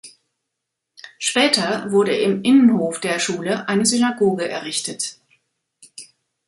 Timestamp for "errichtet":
4.49-5.19